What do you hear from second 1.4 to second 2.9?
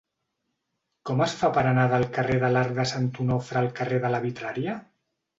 fa per anar del carrer de l'Arc de